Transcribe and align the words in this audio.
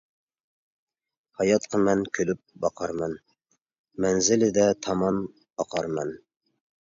ھاياتقا 1.41 1.81
مەن 1.87 1.99
كۈلۈپ 2.19 2.39
باقارمەن، 2.63 3.13
مەنزىلىدە 4.05 4.65
تامان 4.87 5.23
ئاقارمەن. 5.65 6.17